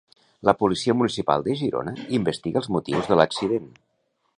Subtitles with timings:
[0.47, 3.75] La Policia Municipal de Girona investiga els motius de l'accident.